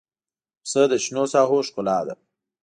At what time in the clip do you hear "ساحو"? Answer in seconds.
1.33-1.57